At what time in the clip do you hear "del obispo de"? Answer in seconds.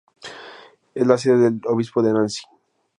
1.37-2.11